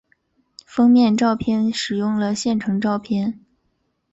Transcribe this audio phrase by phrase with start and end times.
[0.65, 3.39] 封面照片使用了现成照片。